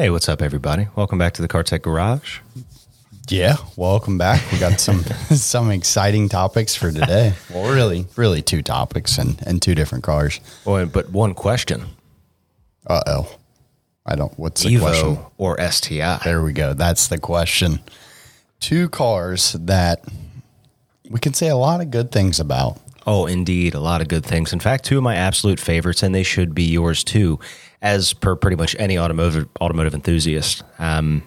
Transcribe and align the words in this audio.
Hey, 0.00 0.08
what's 0.08 0.30
up, 0.30 0.40
everybody? 0.40 0.88
Welcome 0.96 1.18
back 1.18 1.34
to 1.34 1.42
the 1.42 1.48
CarTech 1.48 1.82
Garage. 1.82 2.38
Yeah, 3.28 3.56
welcome 3.76 4.16
back. 4.16 4.40
We 4.50 4.58
got 4.58 4.80
some 4.80 5.04
some 5.28 5.70
exciting 5.70 6.30
topics 6.30 6.74
for 6.74 6.90
today. 6.90 7.34
Well, 7.50 7.70
really, 7.70 8.06
really 8.16 8.40
two 8.40 8.62
topics 8.62 9.18
and 9.18 9.38
and 9.46 9.60
two 9.60 9.74
different 9.74 10.02
cars. 10.02 10.40
Boy, 10.64 10.86
but 10.86 11.10
one 11.10 11.34
question: 11.34 11.84
Uh 12.86 13.02
oh, 13.06 13.36
I 14.06 14.16
don't. 14.16 14.32
What's 14.38 14.62
the 14.62 14.70
Evo 14.70 14.80
question? 14.80 15.18
or 15.36 15.60
STI? 15.70 16.20
There 16.24 16.42
we 16.42 16.54
go. 16.54 16.72
That's 16.72 17.08
the 17.08 17.18
question. 17.18 17.80
Two 18.58 18.88
cars 18.88 19.52
that 19.52 20.02
we 21.10 21.20
can 21.20 21.34
say 21.34 21.48
a 21.48 21.56
lot 21.56 21.82
of 21.82 21.90
good 21.90 22.10
things 22.10 22.40
about. 22.40 22.80
Oh, 23.06 23.26
indeed, 23.26 23.74
a 23.74 23.80
lot 23.80 24.00
of 24.00 24.08
good 24.08 24.24
things. 24.24 24.54
In 24.54 24.60
fact, 24.60 24.84
two 24.84 24.96
of 24.96 25.02
my 25.02 25.16
absolute 25.16 25.60
favorites, 25.60 26.02
and 26.02 26.14
they 26.14 26.22
should 26.22 26.54
be 26.54 26.64
yours 26.64 27.04
too, 27.04 27.38
as 27.82 28.12
per 28.12 28.36
pretty 28.36 28.56
much 28.56 28.76
any 28.78 28.98
automotive 28.98 29.48
automotive 29.60 29.94
enthusiast. 29.94 30.62
Um, 30.78 31.22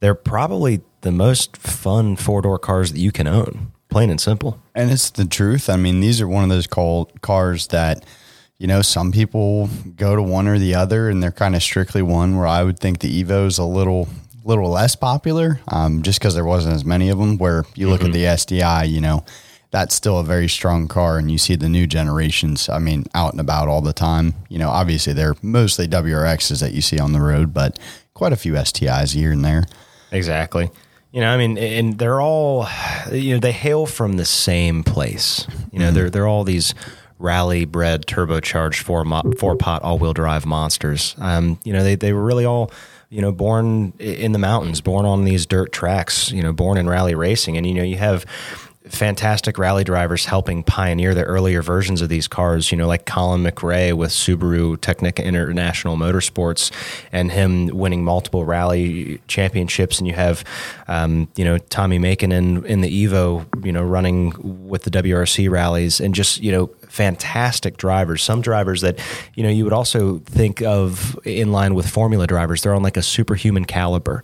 they're 0.00 0.14
probably 0.14 0.80
the 1.02 1.12
most 1.12 1.56
fun 1.56 2.16
four 2.16 2.42
door 2.42 2.58
cars 2.58 2.92
that 2.92 2.98
you 2.98 3.12
can 3.12 3.26
own, 3.26 3.72
plain 3.88 4.10
and 4.10 4.20
simple. 4.20 4.60
And 4.74 4.90
it's 4.90 5.10
the 5.10 5.24
truth. 5.24 5.68
I 5.68 5.76
mean, 5.76 6.00
these 6.00 6.20
are 6.20 6.28
one 6.28 6.42
of 6.44 6.50
those 6.50 6.66
cars 6.66 7.66
that, 7.68 8.04
you 8.58 8.66
know, 8.66 8.82
some 8.82 9.12
people 9.12 9.68
go 9.96 10.16
to 10.16 10.22
one 10.22 10.48
or 10.48 10.58
the 10.58 10.74
other, 10.74 11.08
and 11.08 11.22
they're 11.22 11.30
kind 11.32 11.54
of 11.54 11.62
strictly 11.62 12.02
one. 12.02 12.36
Where 12.36 12.46
I 12.46 12.62
would 12.62 12.78
think 12.78 13.00
the 13.00 13.22
Evo 13.22 13.46
is 13.46 13.58
a 13.58 13.64
little, 13.64 14.08
little 14.44 14.70
less 14.70 14.96
popular, 14.96 15.60
um, 15.68 16.02
just 16.02 16.18
because 16.18 16.34
there 16.34 16.44
wasn't 16.44 16.74
as 16.74 16.84
many 16.84 17.08
of 17.08 17.18
them. 17.18 17.38
Where 17.38 17.64
you 17.74 17.88
look 17.88 18.02
at 18.02 18.12
the 18.12 18.36
STI, 18.36 18.84
you 18.84 19.00
know, 19.00 19.24
that's 19.72 19.94
still 19.94 20.18
a 20.18 20.24
very 20.24 20.48
strong 20.48 20.86
car, 20.86 21.16
and 21.16 21.30
you 21.30 21.38
see 21.38 21.56
the 21.56 21.68
new 21.68 21.86
generations. 21.86 22.68
I 22.68 22.78
mean, 22.78 23.06
out 23.14 23.32
and 23.32 23.40
about 23.40 23.68
all 23.68 23.80
the 23.80 23.94
time. 23.94 24.34
You 24.50 24.58
know, 24.58 24.68
obviously 24.68 25.14
they're 25.14 25.34
mostly 25.40 25.88
WRXs 25.88 26.60
that 26.60 26.74
you 26.74 26.82
see 26.82 27.00
on 27.00 27.12
the 27.12 27.20
road, 27.20 27.54
but 27.54 27.78
quite 28.12 28.34
a 28.34 28.36
few 28.36 28.52
STIs 28.52 29.14
here 29.14 29.32
and 29.32 29.42
there. 29.42 29.64
Exactly. 30.12 30.70
You 31.10 31.22
know, 31.22 31.32
I 31.32 31.38
mean, 31.38 31.56
and 31.56 31.98
they're 31.98 32.20
all, 32.20 32.68
you 33.10 33.34
know, 33.34 33.40
they 33.40 33.52
hail 33.52 33.86
from 33.86 34.18
the 34.18 34.26
same 34.26 34.84
place. 34.84 35.46
You 35.72 35.78
know, 35.78 35.90
they're 35.90 36.10
they're 36.10 36.28
all 36.28 36.44
these 36.44 36.74
rally 37.18 37.64
bred 37.64 38.04
turbocharged 38.06 38.82
four 38.82 39.04
mo- 39.04 39.32
four 39.38 39.56
pot 39.56 39.82
all 39.82 39.98
wheel 39.98 40.12
drive 40.12 40.44
monsters. 40.44 41.14
Um, 41.18 41.58
you 41.64 41.72
know, 41.72 41.82
they 41.82 41.94
they 41.94 42.12
were 42.12 42.22
really 42.22 42.44
all, 42.44 42.70
you 43.08 43.22
know, 43.22 43.32
born 43.32 43.94
in 43.98 44.32
the 44.32 44.38
mountains, 44.38 44.82
born 44.82 45.06
on 45.06 45.24
these 45.24 45.46
dirt 45.46 45.72
tracks. 45.72 46.30
You 46.30 46.42
know, 46.42 46.52
born 46.52 46.76
in 46.76 46.88
rally 46.88 47.14
racing, 47.14 47.56
and 47.56 47.66
you 47.66 47.72
know, 47.74 47.82
you 47.82 47.96
have 47.96 48.26
fantastic 48.88 49.58
rally 49.58 49.84
drivers 49.84 50.24
helping 50.26 50.62
pioneer 50.62 51.14
the 51.14 51.24
earlier 51.24 51.62
versions 51.62 52.02
of 52.02 52.08
these 52.08 52.28
cars, 52.28 52.72
you 52.72 52.78
know, 52.78 52.86
like 52.86 53.06
Colin 53.06 53.42
McRae 53.42 53.92
with 53.92 54.10
Subaru 54.10 54.76
Tecnica 54.76 55.24
International 55.24 55.96
Motorsports 55.96 56.70
and 57.12 57.30
him 57.30 57.68
winning 57.68 58.04
multiple 58.04 58.44
rally 58.44 59.20
championships. 59.28 59.98
And 59.98 60.08
you 60.08 60.14
have, 60.14 60.44
um, 60.88 61.28
you 61.36 61.44
know, 61.44 61.58
Tommi 61.58 61.98
Mäkinen, 61.98 62.64
in 62.64 62.80
the 62.80 63.06
Evo, 63.06 63.46
you 63.64 63.72
know, 63.72 63.82
running 63.82 64.68
with 64.68 64.82
the 64.82 64.90
WRC 64.90 65.50
rallies 65.50 66.00
and 66.00 66.14
just, 66.14 66.42
you 66.42 66.52
know, 66.52 66.66
fantastic 66.88 67.76
drivers. 67.76 68.22
Some 68.22 68.42
drivers 68.42 68.80
that, 68.82 68.98
you 69.34 69.42
know, 69.42 69.48
you 69.48 69.64
would 69.64 69.72
also 69.72 70.18
think 70.20 70.60
of 70.62 71.18
in 71.24 71.52
line 71.52 71.74
with 71.74 71.88
formula 71.88 72.26
drivers. 72.26 72.62
They're 72.62 72.74
on 72.74 72.82
like 72.82 72.96
a 72.96 73.02
superhuman 73.02 73.64
caliber. 73.64 74.22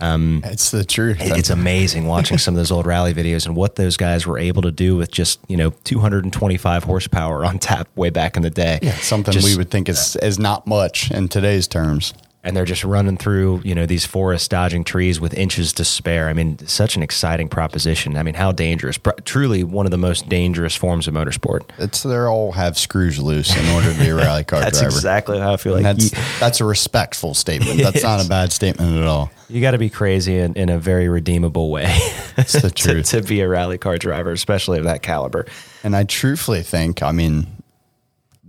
Um, 0.00 0.40
it's 0.44 0.70
the 0.70 0.84
truth. 0.84 1.20
It- 1.20 1.36
It's 1.38 1.50
amazing 1.50 2.06
watching 2.06 2.38
some 2.44 2.54
of 2.54 2.58
those 2.58 2.70
old 2.70 2.86
rally 2.86 3.12
videos 3.14 3.46
and 3.46 3.54
what 3.56 3.76
those 3.76 3.96
guys 3.96 4.26
were 4.26 4.38
able 4.38 4.62
to 4.62 4.70
do 4.72 4.96
with 4.96 5.10
just 5.10 5.40
you 5.48 5.56
know 5.56 5.70
225 5.84 6.84
horsepower 6.84 7.44
on 7.44 7.58
tap 7.58 7.88
way 7.96 8.10
back 8.10 8.36
in 8.36 8.42
the 8.42 8.50
day. 8.50 8.78
Yeah, 8.82 8.94
something 8.96 9.32
Just- 9.32 9.46
we 9.46 9.56
would 9.56 9.70
think 9.70 9.88
is 9.88 10.16
is 10.16 10.38
not 10.38 10.66
much 10.66 11.10
in 11.10 11.28
today's 11.28 11.68
terms. 11.68 12.14
And 12.42 12.56
they're 12.56 12.64
just 12.64 12.84
running 12.84 13.16
through 13.18 13.60
you 13.64 13.74
know 13.74 13.84
these 13.86 14.06
forests, 14.06 14.48
dodging 14.48 14.82
trees 14.84 15.20
with 15.20 15.34
inches 15.34 15.72
to 15.74 15.84
spare. 15.84 16.28
I 16.28 16.32
mean, 16.32 16.58
such 16.66 16.96
an 16.96 17.02
exciting 17.02 17.48
proposition. 17.48 18.16
I 18.16 18.22
mean, 18.22 18.34
how 18.34 18.52
dangerous? 18.52 18.98
Truly, 19.24 19.62
one 19.64 19.86
of 19.86 19.90
the 19.92 19.98
most 19.98 20.28
dangerous 20.28 20.74
forms 20.74 21.06
of 21.06 21.14
motorsport. 21.14 21.62
It's 21.78 22.02
they 22.02 22.16
all 22.16 22.52
have 22.52 22.78
screws 22.78 23.18
loose 23.18 23.54
in 23.56 23.66
order 23.74 23.92
to 23.92 23.98
be 23.98 24.08
a 24.08 24.14
rally 24.14 24.44
car 24.44 24.60
driver. 24.60 24.64
That's 24.70 24.80
driver. 24.80 24.96
exactly 24.96 25.38
how 25.38 25.52
I 25.52 25.56
feel 25.58 25.74
And 25.76 25.84
like. 25.84 25.96
that's 25.96 26.12
you, 26.12 26.18
that's 26.40 26.60
a 26.60 26.64
respectful 26.64 27.34
statement. 27.34 27.80
That's 27.82 28.02
not 28.02 28.24
a 28.24 28.28
bad 28.28 28.52
statement 28.52 28.96
at 28.96 29.04
all. 29.04 29.30
you 29.48 29.60
got 29.60 29.72
to 29.72 29.78
be 29.78 29.90
crazy 29.90 30.38
in, 30.38 30.54
in 30.54 30.68
a 30.68 30.78
very 30.78 31.08
redeemable 31.08 31.70
way 31.70 31.84
It's 32.38 32.52
the 32.52 32.70
to, 32.70 33.02
to 33.02 33.22
be 33.22 33.40
a 33.40 33.48
rally 33.48 33.78
car 33.78 33.98
driver, 33.98 34.30
especially 34.32 34.78
of 34.78 34.84
that 34.84 35.02
caliber. 35.02 35.46
And 35.84 35.94
I 35.96 36.04
truthfully 36.04 36.62
think, 36.62 37.02
I 37.02 37.12
mean, 37.12 37.46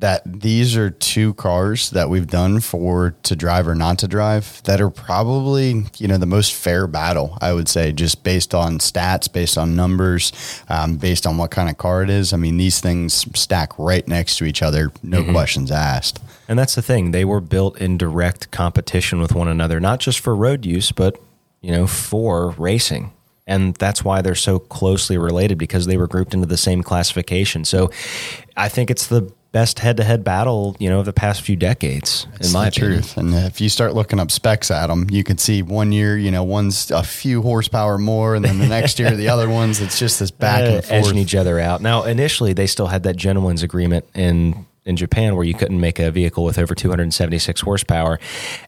that 0.02 0.24
these 0.26 0.76
are 0.76 0.90
two 0.90 1.34
cars 1.36 1.92
that 1.92 2.10
we've 2.10 2.28
done 2.28 2.60
for 2.60 3.16
to 3.22 3.36
drive 3.36 3.68
or 3.68 3.76
not 3.76 4.00
to 4.00 4.08
drive 4.08 4.62
that 4.64 4.82
are 4.82 4.90
probably, 4.90 5.86
you 5.98 6.08
know, 6.08 6.18
the 6.18 6.26
most 6.26 6.54
fair 6.54 6.88
battle, 6.88 7.38
I 7.40 7.54
would 7.54 7.70
say, 7.70 7.92
just 7.92 8.24
based 8.24 8.54
on 8.56 8.80
stats, 8.80 9.32
based 9.32 9.60
on 9.60 9.76
numbers, 9.76 10.34
um, 10.70 10.98
based 10.98 11.28
on 11.28 11.38
what 11.38 11.52
kind 11.52 11.70
of 11.70 11.78
car 11.78 12.02
it 12.02 12.10
is. 12.10 12.34
I 12.34 12.38
mean, 12.38 12.58
these 12.58 12.80
things 12.80 13.26
stack 13.40 13.78
right 13.78 14.06
next 14.08 14.38
to 14.38 14.46
each 14.46 14.64
other, 14.64 14.92
no 15.04 15.24
questions 15.32 15.72
asked. 15.72 16.20
And 16.48 16.58
that's 16.58 16.76
the 16.76 16.82
thing; 16.82 17.12
they 17.12 17.24
were 17.24 17.40
built 17.40 17.80
in 17.80 17.98
direct 17.98 18.52
competition 18.52 19.22
with 19.22 19.34
one 19.36 19.48
another, 19.48 19.80
not 19.80 20.00
just 20.00 20.20
for 20.20 20.36
road 20.36 20.66
use, 20.66 20.92
but 20.92 21.22
you 21.62 21.72
know, 21.72 21.86
for 21.86 22.50
racing. 22.58 23.14
And 23.46 23.76
that's 23.76 24.04
why 24.04 24.22
they're 24.22 24.36
so 24.36 24.60
closely 24.60 25.18
related 25.18 25.58
because 25.58 25.86
they 25.86 25.98
were 25.98 26.08
grouped 26.08 26.34
into 26.34 26.48
the 26.48 26.58
same 26.58 26.82
classification. 26.84 27.66
So, 27.66 27.92
I 28.58 28.68
think 28.68 28.90
it's 28.90 29.08
the 29.08 29.32
best 29.52 29.80
head-to-head 29.80 30.24
battle, 30.24 30.76
you 30.80 30.90
know, 30.90 31.00
of 31.00 31.06
the 31.06 31.12
past 31.14 31.42
few 31.42 31.56
decades, 31.58 32.26
in 32.36 32.40
It's 32.40 32.54
my 32.54 32.66
the 32.66 32.72
truth. 32.72 33.18
And 33.18 33.34
if 33.34 33.60
you 33.60 33.68
start 33.70 33.94
looking 33.94 34.20
up 34.20 34.32
specs 34.32 34.72
at 34.72 34.88
them, 34.88 35.08
you 35.10 35.24
can 35.24 35.38
see 35.38 35.62
one 35.62 35.92
year, 35.92 36.18
you 36.18 36.32
know, 36.32 36.44
one's 36.44 36.90
a 36.92 37.04
few 37.04 37.42
horsepower 37.42 37.98
more, 37.98 38.36
and 38.36 38.46
then 38.46 38.60
the 38.60 38.68
next 38.68 38.98
year, 39.00 39.12
the 39.12 39.28
other 39.30 39.50
ones, 39.50 39.82
it's 39.82 40.00
just 40.00 40.20
this 40.20 40.32
back 40.46 40.62
Uh, 40.64 40.76
and 40.76 40.86
forth. 40.86 40.92
edging 41.08 41.18
each 41.18 41.36
other 41.36 41.60
out. 41.60 41.82
Now, 41.82 42.04
initially, 42.04 42.54
they 42.54 42.68
still 42.68 42.88
had 42.88 43.04
that 43.04 43.16
gentleman's 43.18 43.64
agreement 43.64 44.06
in 44.16 44.66
in 44.84 44.96
Japan 44.96 45.36
where 45.36 45.46
you 45.46 45.54
couldn't 45.54 45.80
make 45.80 46.00
a 46.00 46.10
vehicle 46.10 46.44
with 46.44 46.58
over 46.58 46.74
276 46.74 47.62
horsepower. 47.62 48.20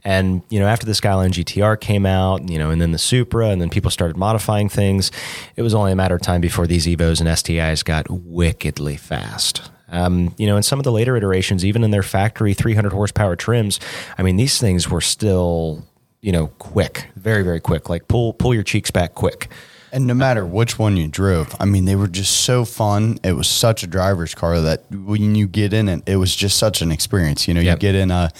And 0.03 0.43
you 0.49 0.59
know, 0.59 0.67
after 0.67 0.85
the 0.85 0.93
Skyline 0.93 1.31
GTR 1.31 1.79
came 1.81 2.05
out, 2.05 2.47
you 2.49 2.59
know, 2.59 2.69
and 2.69 2.79
then 2.79 2.91
the 2.91 2.99
Supra, 2.99 3.47
and 3.49 3.59
then 3.59 3.71
people 3.71 3.89
started 3.89 4.15
modifying 4.15 4.69
things. 4.69 5.11
It 5.55 5.63
was 5.63 5.73
only 5.73 5.91
a 5.91 5.95
matter 5.95 6.13
of 6.13 6.21
time 6.21 6.39
before 6.39 6.67
these 6.67 6.85
Evos 6.85 7.19
and 7.19 7.27
STIs 7.29 7.83
got 7.83 8.05
wickedly 8.11 8.95
fast. 8.95 9.71
Um, 9.93 10.33
you 10.37 10.47
know, 10.47 10.57
in 10.57 10.63
some 10.63 10.79
of 10.79 10.83
the 10.83 10.91
later 10.91 11.15
iterations, 11.15 11.63
even 11.63 11.83
in 11.83 11.91
their 11.91 12.03
factory 12.03 12.53
300 12.53 12.91
horsepower 12.91 13.35
trims, 13.35 13.79
I 14.17 14.23
mean, 14.23 14.35
these 14.35 14.59
things 14.59 14.89
were 14.89 15.01
still, 15.01 15.85
you 16.21 16.31
know, 16.31 16.47
quick, 16.57 17.09
very, 17.15 17.43
very 17.43 17.61
quick. 17.61 17.89
Like 17.89 18.07
pull 18.07 18.33
pull 18.33 18.53
your 18.53 18.63
cheeks 18.63 18.91
back 18.91 19.13
quick. 19.13 19.49
And 19.93 20.07
no 20.07 20.15
matter 20.15 20.43
which 20.43 20.79
one 20.79 20.97
you 20.97 21.07
drove, 21.07 21.55
I 21.59 21.65
mean, 21.65 21.85
they 21.85 21.95
were 21.95 22.07
just 22.07 22.41
so 22.41 22.65
fun. 22.65 23.19
It 23.23 23.33
was 23.33 23.47
such 23.47 23.83
a 23.83 23.87
driver's 23.87 24.33
car 24.33 24.59
that 24.59 24.89
when 24.91 25.35
you 25.35 25.45
get 25.47 25.71
in 25.71 25.87
it, 25.87 26.01
it 26.07 26.15
was 26.15 26.35
just 26.35 26.57
such 26.57 26.81
an 26.81 26.91
experience. 26.91 27.47
You 27.47 27.53
know, 27.53 27.61
Yep. 27.61 27.77
you 27.77 27.79
get 27.79 27.93
in 27.95 28.09
a, 28.09 28.31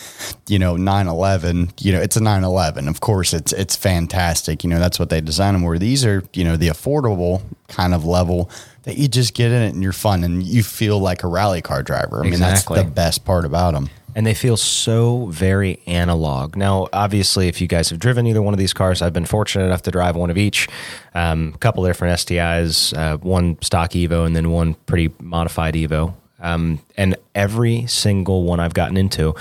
you 0.48 0.58
know, 0.58 0.76
911, 0.78 1.72
you 1.80 1.92
know, 1.92 2.02
it's 2.02 2.16
a 2.18 2.22
911. 2.22 2.88
Of 2.88 3.02
course, 3.02 3.34
it's 3.34 3.54
it's 3.54 3.76
fantastic. 3.76 4.64
You 4.64 4.72
know, 4.72 4.80
that's 4.80 4.98
what 4.98 5.10
they 5.12 5.22
designed 5.22 5.54
them 5.54 5.62
where 5.62 5.78
these 5.78 6.04
are, 6.04 6.24
you 6.34 6.44
know, 6.44 6.58
the 6.58 6.70
affordable 6.70 7.44
kind 7.68 7.94
of 7.94 8.04
level 8.04 8.50
that 8.84 8.98
you 8.98 9.08
just 9.08 9.36
get 9.36 9.52
in 9.52 9.62
it 9.62 9.74
and 9.76 9.84
you're 9.84 9.94
fun 9.94 10.24
and 10.24 10.42
you 10.44 10.64
feel 10.64 11.00
like 11.00 11.24
a 11.24 11.28
rally 11.28 11.62
car 11.62 11.84
driver. 11.84 12.20
I 12.20 12.24
mean, 12.24 12.34
Exactly. 12.34 12.78
that's 12.78 12.88
the 12.90 12.92
best 12.96 13.26
part 13.26 13.46
about 13.46 13.76
them. 13.76 13.90
And 14.16 14.26
they 14.26 14.34
feel 14.34 14.58
so 14.58 15.28
very 15.28 15.80
analog. 15.88 16.56
Now, 16.56 16.88
obviously, 16.94 17.48
if 17.48 17.62
you 17.62 17.68
guys 17.68 17.90
have 17.90 18.00
driven 18.00 18.28
either 18.28 18.42
one 18.42 18.54
of 18.54 18.58
these 18.58 18.74
cars, 18.74 19.02
I've 19.02 19.14
been 19.14 19.26
fortunate 19.26 19.66
enough 19.66 19.82
to 19.84 19.92
drive 19.92 20.16
one 20.16 20.30
of 20.30 20.38
each. 20.38 20.68
Um, 21.14 21.52
a 21.56 21.58
couple 21.58 21.86
different 21.86 22.20
STIs, 22.20 22.98
uh, 22.98 23.18
one 23.18 23.62
stock 23.62 23.92
Evo, 23.92 24.26
and 24.26 24.36
then 24.36 24.52
one 24.52 24.76
pretty 24.86 25.14
modified 25.20 25.76
Evo. 25.76 26.14
Um, 26.40 26.80
and 26.98 27.16
every 27.34 27.88
single 27.88 28.44
one 28.44 28.60
I've 28.60 28.74
gotten 28.74 28.98
into, 28.98 29.34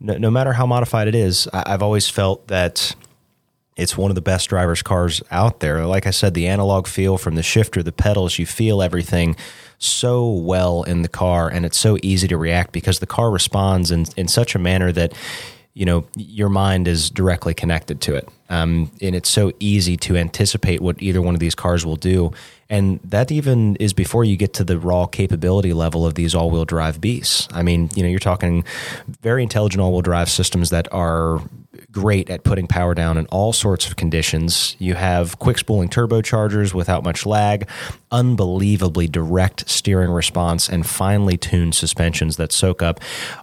no, 0.00 0.16
no 0.16 0.30
matter 0.30 0.52
how 0.52 0.66
modified 0.66 1.08
it 1.08 1.14
is, 1.14 1.48
I, 1.52 1.74
I've 1.74 1.82
always 1.82 2.08
felt 2.08 2.48
that 2.48 2.94
it's 3.76 3.96
one 3.96 4.10
of 4.10 4.14
the 4.14 4.20
best 4.20 4.48
driver's 4.48 4.82
cars 4.82 5.22
out 5.30 5.60
there. 5.60 5.86
Like 5.86 6.06
I 6.06 6.10
said, 6.10 6.34
the 6.34 6.48
analog 6.48 6.86
feel 6.86 7.16
from 7.16 7.36
the 7.36 7.42
shifter, 7.42 7.82
the 7.82 7.92
pedals, 7.92 8.38
you 8.38 8.46
feel 8.46 8.82
everything 8.82 9.36
so 9.80 10.30
well 10.30 10.84
in 10.84 11.02
the 11.02 11.08
car, 11.08 11.48
and 11.48 11.66
it's 11.66 11.78
so 11.78 11.98
easy 12.02 12.28
to 12.28 12.36
react 12.36 12.70
because 12.70 13.00
the 13.00 13.06
car 13.06 13.30
responds 13.30 13.90
in, 13.90 14.06
in 14.16 14.28
such 14.28 14.54
a 14.54 14.58
manner 14.58 14.92
that 14.92 15.12
you 15.74 15.84
know 15.86 16.04
your 16.16 16.48
mind 16.48 16.86
is 16.86 17.10
directly 17.10 17.54
connected 17.54 18.00
to 18.02 18.14
it, 18.14 18.28
um, 18.50 18.90
and 19.00 19.14
it's 19.14 19.28
so 19.28 19.52
easy 19.58 19.96
to 19.96 20.16
anticipate 20.16 20.80
what 20.80 21.02
either 21.02 21.22
one 21.22 21.34
of 21.34 21.40
these 21.40 21.54
cars 21.54 21.84
will 21.84 21.96
do. 21.96 22.32
And 22.68 23.00
that 23.02 23.32
even 23.32 23.74
is 23.76 23.92
before 23.92 24.22
you 24.24 24.36
get 24.36 24.54
to 24.54 24.64
the 24.64 24.78
raw 24.78 25.06
capability 25.06 25.72
level 25.72 26.06
of 26.06 26.14
these 26.14 26.36
all-wheel 26.36 26.66
drive 26.66 27.00
beasts. 27.00 27.48
I 27.50 27.64
mean, 27.64 27.90
you 27.96 28.04
know, 28.04 28.08
you're 28.08 28.20
talking 28.20 28.64
very 29.22 29.42
intelligent 29.42 29.80
all-wheel 29.80 30.02
drive 30.02 30.30
systems 30.30 30.70
that 30.70 30.86
are 30.92 31.40
great 31.90 32.30
at 32.30 32.44
putting 32.44 32.66
power 32.66 32.94
down 32.94 33.16
in 33.16 33.26
all 33.26 33.52
sorts 33.52 33.86
of 33.86 33.96
conditions. 33.96 34.76
You 34.78 34.94
have 34.94 35.38
quick 35.38 35.58
spooling 35.58 35.88
turbochargers 35.88 36.74
without 36.74 37.04
much 37.04 37.26
lag, 37.26 37.68
unbelievably 38.10 39.08
direct 39.08 39.68
steering 39.68 40.10
response, 40.10 40.68
and 40.68 40.86
finely 40.86 41.36
tuned 41.36 41.74
suspensions 41.74 42.36
that 42.36 42.52
soak 42.52 42.82
up 42.82 43.00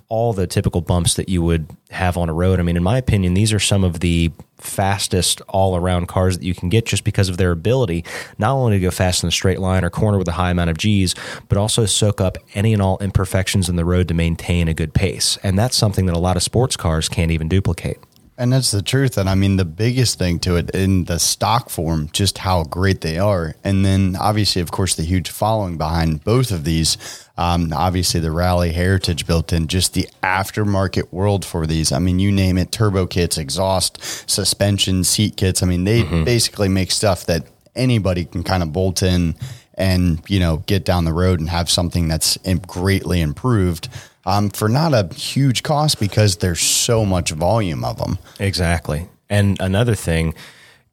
all 0.10 0.34
the 0.34 0.48
typical 0.48 0.82
bumps 0.82 1.16
that 1.16 1.30
you 1.30 1.42
would 1.42 1.68
have 1.90 2.18
on 2.18 2.30
a 2.30 2.34
road. 2.34 2.60
I 2.60 2.64
mean, 2.64 2.78
in 2.78 2.84
my 2.84 2.98
opinion, 2.98 3.34
these 3.34 3.54
are 3.54 3.60
some 3.60 3.84
of 3.84 4.00
the 4.00 4.32
fastest 4.58 5.42
all 5.48 5.76
around 5.76 6.08
cars 6.08 6.38
that 6.38 6.46
you 6.46 6.56
can 6.56 6.70
get 6.70 6.86
just 6.86 7.04
because 7.04 7.30
of 7.30 7.38
their 7.38 7.52
ability 7.52 8.04
not 8.40 8.54
only 8.54 8.78
to 8.78 8.82
go 8.82 8.92
fast 8.92 9.24
in 9.24 9.28
a 9.28 9.32
straight 9.32 9.60
line 9.60 9.86
or 9.86 9.90
corner 9.90 10.18
with 10.18 10.28
a 10.28 10.34
high 10.34 10.52
amount 10.52 10.70
of 10.70 10.78
G's, 10.78 11.14
but 11.48 11.58
also 11.58 11.86
soak 11.86 12.20
up 12.20 12.38
any 12.56 12.74
and 12.74 12.82
all 12.82 12.98
imperfections 13.00 13.70
in 13.70 13.76
the 13.76 13.86
road 13.86 14.08
to 14.08 14.14
maintain 14.14 14.68
a 14.68 14.74
good 14.74 14.94
pace. 14.94 15.38
And 15.44 15.58
that's 15.58 15.78
something 15.78 16.06
that 16.08 16.16
a 16.16 16.20
lot 16.20 16.38
of 16.38 16.44
sports 16.44 16.76
cars 16.76 17.08
can't 17.08 17.32
even 17.32 17.48
duplicate. 17.48 18.00
And 18.40 18.54
that's 18.54 18.70
the 18.70 18.84
truth. 18.84 19.18
And 19.18 19.28
I 19.28 19.34
mean, 19.34 19.58
the 19.58 19.66
biggest 19.66 20.20
thing 20.20 20.38
to 20.40 20.58
it 20.58 20.70
in 20.70 21.06
the 21.06 21.18
stock 21.18 21.72
form, 21.72 22.10
just 22.14 22.38
how 22.38 22.64
great 22.64 23.02
they 23.02 23.18
are. 23.18 23.56
And 23.64 23.84
then 23.84 24.16
obviously, 24.16 24.62
of 24.62 24.72
course, 24.72 24.94
the 24.94 25.04
huge 25.04 25.32
following 25.32 25.78
behind 25.78 26.24
both 26.24 26.52
of 26.52 26.64
these. 26.64 26.98
Um, 27.36 27.74
obviously, 27.74 28.20
the 28.20 28.32
rally 28.32 28.74
heritage 28.74 29.26
built 29.26 29.52
in, 29.52 29.68
just 29.68 29.96
the 29.96 30.08
aftermarket 30.22 31.12
world 31.12 31.46
for 31.46 31.66
these. 31.66 31.92
I 31.92 31.98
mean, 31.98 32.20
you 32.20 32.32
name 32.32 32.60
it 32.60 32.72
turbo 32.72 33.08
kits, 33.08 33.40
exhaust, 33.40 34.30
suspension, 34.30 35.04
seat 35.04 35.36
kits. 35.36 35.64
I 35.64 35.66
mean, 35.66 35.84
they 35.84 36.04
mm-hmm. 36.04 36.24
basically 36.24 36.70
make 36.70 36.92
stuff 36.92 37.26
that 37.26 37.44
anybody 37.76 38.26
can 38.26 38.44
kind 38.44 38.62
of 38.62 38.72
bolt 38.72 39.02
in 39.02 39.36
and, 39.74 40.22
you 40.28 40.40
know, 40.40 40.58
get 40.68 40.86
down 40.86 41.06
the 41.06 41.14
road 41.14 41.40
and 41.40 41.50
have 41.50 41.70
something 41.70 42.08
that's 42.08 42.38
greatly 42.68 43.22
improved 43.22 43.90
um, 44.28 44.50
for 44.50 44.68
not 44.68 44.94
a 44.94 45.12
huge 45.16 45.64
cost 45.64 46.00
because 46.00 46.38
there's 46.38 46.60
so 46.60 47.06
much 47.06 47.32
volume 47.32 47.86
of 47.86 47.98
them. 47.98 48.20
Exactly. 48.40 49.08
And 49.30 49.58
another 49.62 49.96
thing, 49.96 50.36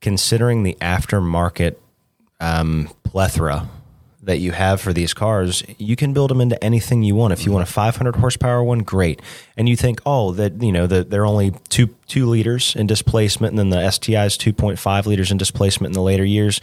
considering 0.01 0.63
the 0.63 0.77
aftermarket 0.81 1.75
um, 2.41 2.89
plethora 3.03 3.69
that 4.23 4.39
you 4.39 4.53
have 4.53 4.81
for 4.81 4.93
these 4.93 5.13
cars, 5.13 5.65
you 5.79 5.97
can 5.97 6.13
build 6.13 6.31
them 6.31 6.41
into 6.41 6.63
anything 6.63 7.03
you 7.03 7.17
want. 7.17 7.33
If 7.33 7.45
you 7.45 7.51
want 7.51 7.69
a 7.69 7.71
500 7.71 8.17
horsepower 8.17 8.63
one, 8.63 8.79
great. 8.79 9.21
And 9.57 9.69
you 9.69 9.75
think, 9.77 10.01
oh, 10.07 10.33
that 10.33 10.63
you 10.63 10.73
know 10.73 10.87
that 10.87 11.11
they're 11.11 11.27
only 11.27 11.53
two 11.69 11.89
two 12.07 12.27
liters 12.27 12.77
in 12.77 12.87
displacement, 12.87 13.51
and 13.51 13.59
then 13.59 13.71
the 13.71 13.91
STI 13.91 14.25
is 14.25 14.39
2.5 14.39 15.07
liters 15.07 15.31
in 15.31 15.39
displacement 15.39 15.91
in 15.91 15.95
the 15.95 16.03
later 16.03 16.25
years. 16.25 16.61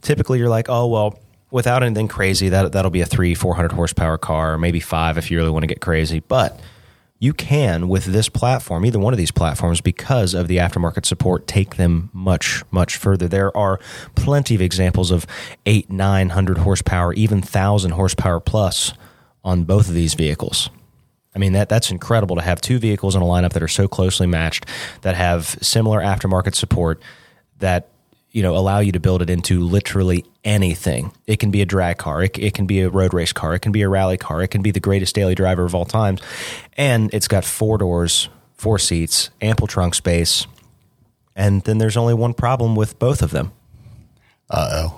Typically, 0.00 0.38
you're 0.38 0.48
like, 0.48 0.66
oh 0.68 0.86
well, 0.86 1.18
without 1.54 1.84
anything 1.84 2.08
crazy, 2.08 2.48
that 2.48 2.72
that'll 2.72 2.90
be 2.90 3.00
a 3.00 3.06
three, 3.06 3.32
four 3.32 3.54
hundred 3.54 3.70
horsepower 3.70 4.18
car, 4.18 4.58
maybe 4.58 4.80
five 4.80 5.16
if 5.16 5.30
you 5.30 5.38
really 5.38 5.50
want 5.50 5.62
to 5.62 5.68
get 5.68 5.80
crazy. 5.80 6.18
But 6.18 6.58
you 7.20 7.32
can 7.32 7.86
with 7.86 8.06
this 8.06 8.28
platform, 8.28 8.84
either 8.84 8.98
one 8.98 9.14
of 9.14 9.18
these 9.18 9.30
platforms, 9.30 9.80
because 9.80 10.34
of 10.34 10.48
the 10.48 10.56
aftermarket 10.56 11.06
support, 11.06 11.46
take 11.46 11.76
them 11.76 12.10
much, 12.12 12.64
much 12.72 12.96
further. 12.96 13.28
There 13.28 13.56
are 13.56 13.78
plenty 14.16 14.56
of 14.56 14.60
examples 14.60 15.12
of 15.12 15.26
eight, 15.64 15.88
nine 15.88 16.30
hundred 16.30 16.58
horsepower, 16.58 17.14
even 17.14 17.40
thousand 17.40 17.92
horsepower 17.92 18.40
plus 18.40 18.92
on 19.44 19.62
both 19.62 19.88
of 19.88 19.94
these 19.94 20.14
vehicles. 20.14 20.70
I 21.36 21.38
mean 21.38 21.52
that 21.52 21.68
that's 21.68 21.92
incredible 21.92 22.34
to 22.34 22.42
have 22.42 22.60
two 22.60 22.80
vehicles 22.80 23.14
in 23.14 23.22
a 23.22 23.26
lineup 23.26 23.52
that 23.52 23.62
are 23.62 23.68
so 23.68 23.86
closely 23.86 24.26
matched, 24.26 24.66
that 25.02 25.14
have 25.14 25.56
similar 25.62 26.00
aftermarket 26.00 26.56
support, 26.56 27.00
that 27.60 27.90
you 28.34 28.42
know 28.42 28.54
allow 28.56 28.80
you 28.80 28.92
to 28.92 29.00
build 29.00 29.22
it 29.22 29.30
into 29.30 29.60
literally 29.60 30.24
anything. 30.42 31.12
It 31.26 31.38
can 31.38 31.50
be 31.50 31.62
a 31.62 31.66
drag 31.66 31.96
car, 31.96 32.24
it, 32.24 32.36
it, 32.38 32.52
can 32.52 32.66
be 32.66 32.80
a 32.80 32.90
road 32.90 33.14
race 33.14 33.32
car, 33.32 33.54
it 33.54 33.60
can 33.60 33.72
be 33.72 33.80
a 33.80 33.88
rally 33.88 34.18
car, 34.18 34.42
it 34.42 34.48
can 34.48 34.60
be 34.60 34.72
the 34.72 34.80
greatest 34.80 35.14
daily 35.14 35.34
driver 35.34 35.64
of 35.64 35.74
all 35.74 35.86
times, 35.86 36.20
and 36.76 37.14
it's 37.14 37.28
got 37.28 37.44
four 37.44 37.78
doors, 37.78 38.28
four 38.52 38.78
seats, 38.78 39.30
ample 39.40 39.68
trunk 39.68 39.94
space, 39.94 40.46
and 41.34 41.62
then 41.62 41.78
there's 41.78 41.96
only 41.96 42.12
one 42.12 42.34
problem 42.34 42.76
with 42.76 42.98
both 42.98 43.22
of 43.22 43.30
them. 43.30 43.52
Uh 44.50 44.90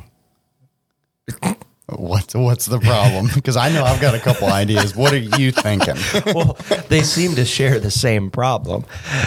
oh. 1.33 1.56
What's 1.89 2.35
what's 2.35 2.67
the 2.67 2.81
problem? 2.81 3.29
Because 3.37 3.57
I 3.57 3.71
know 3.71 3.85
I've 3.85 4.01
got 4.01 4.15
a 4.15 4.19
couple 4.19 4.49
ideas. 4.49 4.97
What 4.97 5.13
are 5.13 5.19
you 5.19 5.53
thinking? 5.53 5.95
well, 6.35 6.57
they 6.89 7.03
seem 7.03 7.37
to 7.37 7.45
share 7.45 7.79
the 7.79 7.91
same 7.91 8.31
problem, 8.31 8.85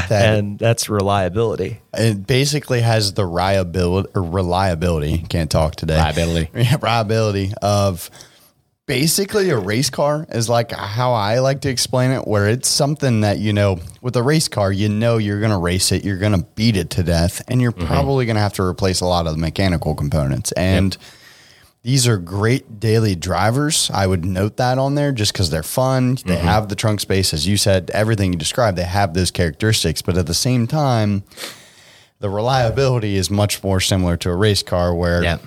that, 0.10 0.38
and 0.38 0.60
that's 0.60 0.90
reliability. 0.90 1.80
It 1.94 2.28
basically 2.28 2.82
has 2.82 3.14
the 3.14 3.26
reliability, 3.26 4.10
reliability. 4.14 5.20
Can't 5.30 5.50
talk 5.50 5.76
today. 5.76 5.96
Reliability, 5.96 6.50
yeah, 6.56 6.76
reliability 6.76 7.54
of 7.62 8.10
basically 8.88 9.52
a 9.52 9.58
race 9.58 9.90
car 9.90 10.26
is 10.30 10.50
like 10.50 10.72
how 10.72 11.14
I 11.14 11.40
like 11.40 11.62
to 11.62 11.70
explain 11.70 12.12
it. 12.12 12.28
Where 12.28 12.50
it's 12.50 12.68
something 12.68 13.22
that 13.22 13.38
you 13.40 13.54
know, 13.54 13.80
with 14.02 14.18
a 14.18 14.24
race 14.24 14.50
car, 14.50 14.70
you 14.70 14.90
know 14.90 15.18
you're 15.18 15.40
going 15.40 15.52
to 15.52 15.58
race 15.58 15.94
it, 15.94 16.04
you're 16.04 16.18
going 16.18 16.34
to 16.34 16.46
beat 16.56 16.76
it 16.76 16.90
to 16.92 17.04
death, 17.04 17.42
and 17.48 17.62
you're 17.62 17.72
mm-hmm. 17.72 17.88
probably 17.88 18.26
going 18.26 18.36
to 18.36 18.42
have 18.42 18.54
to 18.54 18.64
replace 18.64 19.00
a 19.00 19.06
lot 19.06 19.28
of 19.28 19.34
the 19.36 19.40
mechanical 19.40 19.96
components 19.96 20.52
and. 20.54 20.98
Yep 21.00 21.04
these 21.82 22.08
are 22.08 22.18
great 22.18 22.80
daily 22.80 23.16
drivers. 23.16 23.90
I 23.94 24.06
would 24.06 24.26
note 24.26 24.58
that 24.58 24.78
on 24.78 24.96
there 24.96 25.12
just 25.12 25.32
because 25.32 25.50
they're 25.50 25.64
fun. 25.64 26.16
They 26.16 26.36
mm-hmm. 26.36 26.48
have 26.48 26.68
the 26.68 26.76
trunk 26.76 27.00
space, 27.00 27.34
as 27.34 27.48
you 27.48 27.56
said, 27.56 27.90
everything 27.92 28.34
you 28.34 28.40
described, 28.40 28.78
they 28.78 28.84
have 28.84 29.14
those 29.14 29.32
characteristics. 29.32 30.02
But 30.02 30.18
at 30.18 30.28
the 30.28 30.34
same 30.34 30.68
time, 30.68 31.24
the 32.20 32.30
reliability 32.30 33.16
is 33.16 33.30
much 33.30 33.64
more 33.64 33.80
similar 33.80 34.18
to 34.18 34.30
a 34.30 34.36
race 34.36 34.62
car 34.62 34.94
where 34.94 35.24
yeah. 35.24 35.38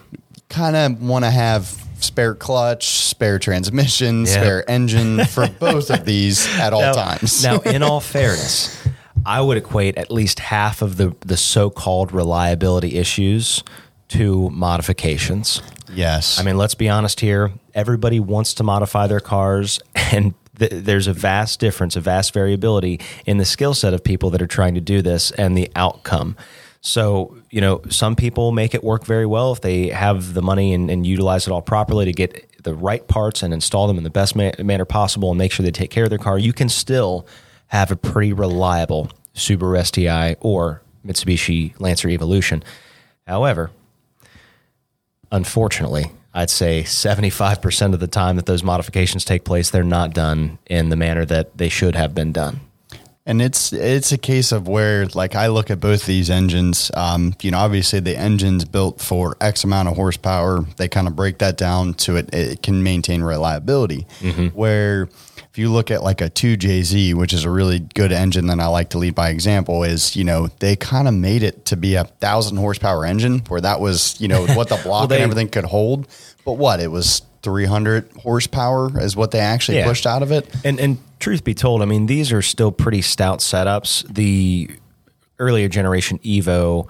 kind 0.49 0.75
of 0.75 1.03
want 1.03 1.27
to 1.27 1.31
have 1.31 1.65
spare 2.01 2.35
clutch, 2.35 2.87
spare 2.87 3.39
transmission, 3.39 4.21
yeah. 4.21 4.33
spare 4.33 4.71
engine 4.71 5.25
for 5.27 5.49
both 5.49 5.91
of 5.91 6.07
these 6.07 6.47
at 6.59 6.73
all 6.73 6.81
now, 6.81 6.93
times. 6.93 7.45
now, 7.45 7.59
in 7.67 7.83
all 7.83 8.01
fairness, 8.01 8.83
I 9.27 9.43
would 9.43 9.59
equate 9.59 9.99
at 9.99 10.11
least 10.11 10.39
half 10.39 10.81
of 10.81 10.97
the, 10.97 11.15
the 11.21 11.37
so 11.37 11.69
called 11.69 12.11
reliability 12.11 12.97
issues 12.97 13.63
to 14.09 14.51
modifications. 14.51 15.63
Yes. 15.95 16.39
I 16.39 16.43
mean, 16.43 16.57
let's 16.57 16.75
be 16.75 16.89
honest 16.89 17.21
here. 17.21 17.53
Everybody 17.75 18.21
wants 18.21 18.55
to 18.55 18.65
modify 18.65 19.07
their 19.07 19.21
cars, 19.21 19.81
and 19.95 20.35
th- 20.59 20.73
there's 20.73 21.07
a 21.07 21.13
vast 21.13 21.61
difference, 21.61 21.97
a 21.97 22.01
vast 22.01 22.33
variability 22.33 23.01
in 23.27 23.39
the 23.39 23.45
skill 23.45 23.75
set 23.75 23.95
of 23.95 24.03
people 24.03 24.31
that 24.31 24.43
are 24.43 24.47
trying 24.47 24.75
to 24.75 24.81
do 24.81 25.03
this 25.03 25.31
and 25.33 25.57
the 25.57 25.71
outcome. 25.77 26.37
So, 26.81 27.37
you 27.51 27.61
know, 27.61 27.81
some 27.91 28.17
people 28.17 28.51
make 28.51 28.75
it 28.75 28.83
work 28.83 29.05
very 29.05 29.27
well 29.27 29.53
if 29.53 29.61
they 29.61 29.89
have 29.89 30.35
the 30.35 30.43
money 30.43 30.75
and, 30.75 30.91
and 30.91 31.07
utilize 31.07 31.47
it 31.47 31.53
all 31.53 31.63
properly 31.63 32.05
to 32.07 32.13
get 32.13 32.63
the 32.65 32.75
right 32.75 33.07
parts 33.07 33.43
and 33.45 33.55
install 33.55 33.87
them 33.87 33.99
in 33.99 34.05
the 34.05 34.11
best 34.11 34.35
ma- 34.35 34.51
manner 34.59 34.85
possible 34.85 35.31
and 35.31 35.39
make 35.39 35.53
sure 35.53 35.63
they 35.63 35.71
take 35.71 35.91
care 35.91 36.05
of 36.05 36.11
their 36.11 36.19
car. 36.19 36.39
You 36.39 36.53
can 36.53 36.69
still 36.69 37.25
have 37.69 37.93
a 37.93 37.97
pretty 37.97 38.33
reliable 38.33 39.11
Subaru 39.35 39.85
STI 39.85 40.37
or 40.41 40.83
Mitsubishi 41.07 41.73
Lancer 41.79 42.09
Evolution. 42.09 42.65
However, 43.29 43.71
unfortunately, 45.33 46.13
I'd 46.33 46.51
say 46.51 46.83
75% 46.85 47.95
of 47.95 48.01
the 48.01 48.07
time 48.07 48.37
that 48.37 48.47
those 48.47 48.63
modifications 48.63 49.25
take 49.25 49.45
place, 49.45 49.71
they're 49.71 49.83
not 49.83 50.15
done 50.15 50.59
in 50.67 50.89
the 50.89 50.97
manner 50.97 51.25
that 51.25 51.57
they 51.59 51.69
should 51.69 51.97
have 51.97 52.15
been 52.15 52.33
done. 52.33 52.61
And 53.25 53.41
it's 53.41 53.73
it's 53.73 54.11
a 54.11 54.19
case 54.19 54.51
of 54.51 54.67
where, 54.67 55.07
like, 55.07 55.37
I 55.37 55.47
look 55.47 55.71
at 55.71 55.79
both 55.79 56.07
these 56.07 56.29
engines. 56.29 56.91
Um, 56.93 57.35
you 57.41 57.53
know, 57.53 57.59
obviously 57.59 58.01
the 58.01 58.17
engine's 58.17 58.65
built 58.65 59.01
for 59.01 59.37
X 59.41 59.63
amount 59.63 59.89
of 59.89 59.95
horsepower. 59.95 60.65
They 60.77 60.89
kind 60.89 61.07
of 61.07 61.15
break 61.15 61.39
that 61.39 61.57
down 61.57 61.95
to 61.95 62.17
it. 62.17 62.35
It 62.35 62.65
can 62.65 62.83
maintain 62.83 63.23
reliability. 63.23 64.09
Mm-hmm. 64.21 64.47
Where 64.49 65.09
if 65.53 65.59
you 65.59 65.71
look 65.71 65.91
at 65.91 66.03
like 66.03 66.23
a 66.23 66.31
2JZ, 66.31 67.13
which 67.13 67.35
is 67.35 67.45
a 67.45 67.51
really 67.51 67.81
good 67.81 68.11
engine 68.11 68.47
that 68.47 68.59
I 68.59 68.69
like 68.69 68.89
to 68.91 68.99
lead 68.99 69.15
by 69.15 69.29
example, 69.29 69.85
is, 69.85 70.17
you 70.17 70.25
know, 70.25 70.47
they 70.61 70.77
kind 70.77 71.07
of 71.07 71.13
made 71.13 71.43
it 71.43 71.67
to 71.67 71.77
be 71.77 71.95
a 71.95 72.05
thousand 72.05 72.57
horsepower 72.57 73.05
engine 73.05 73.41
where 73.49 73.61
that 73.61 73.79
was, 73.79 74.19
you 74.19 74.29
know, 74.29 74.47
what 74.47 74.71
the 74.71 74.77
block 74.83 74.87
well, 74.87 75.07
they, 75.09 75.17
and 75.17 75.25
everything 75.25 75.51
could 75.51 75.65
hold. 75.65 76.09
But 76.47 76.55
what? 76.55 76.81
It 76.81 76.91
was 76.91 77.21
300 77.43 78.13
horsepower 78.13 78.99
is 78.99 79.15
what 79.15 79.31
they 79.31 79.41
actually 79.41 79.77
yeah. 79.77 79.87
pushed 79.87 80.07
out 80.07 80.23
of 80.23 80.33
it. 80.33 80.49
And, 80.65 80.81
and 80.81 80.97
truth 81.21 81.45
be 81.45 81.53
told, 81.53 81.83
I 81.83 81.85
mean, 81.85 82.07
these 82.07 82.33
are 82.33 82.41
still 82.41 82.73
pretty 82.73 83.03
stout 83.03 83.41
setups. 83.41 84.11
The 84.11 84.71
earlier 85.39 85.69
generation 85.69 86.19
Evo 86.21 86.89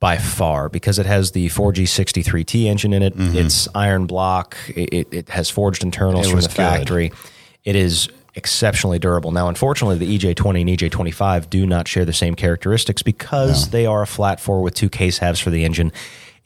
by 0.00 0.16
far 0.16 0.68
because 0.68 0.98
it 0.98 1.06
has 1.06 1.30
the 1.30 1.46
4G63T 1.46 2.64
engine 2.64 2.92
in 2.92 3.04
it. 3.04 3.16
Mm-hmm. 3.16 3.36
It's 3.36 3.68
iron 3.72 4.06
block. 4.06 4.56
It, 4.66 5.12
it, 5.12 5.28
has 5.28 5.48
forged 5.48 5.84
internals 5.84 6.26
it 6.26 6.30
from 6.30 6.40
the 6.40 6.48
factory. 6.48 7.10
Good. 7.10 7.18
It 7.64 7.76
is 7.76 8.08
exceptionally 8.34 8.98
durable. 8.98 9.32
Now, 9.32 9.48
unfortunately, 9.48 9.98
the 9.98 10.18
EJ20 10.18 10.60
and 10.60 10.70
EJ25 10.70 11.50
do 11.50 11.66
not 11.66 11.88
share 11.88 12.04
the 12.04 12.12
same 12.12 12.34
characteristics 12.34 13.02
because 13.02 13.66
no. 13.66 13.70
they 13.70 13.86
are 13.86 14.02
a 14.02 14.06
flat 14.06 14.40
four 14.40 14.62
with 14.62 14.74
two 14.74 14.88
case 14.88 15.18
halves 15.18 15.40
for 15.40 15.50
the 15.50 15.64
engine. 15.64 15.92